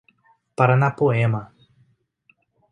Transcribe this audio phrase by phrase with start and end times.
[0.57, 1.41] Paranapoema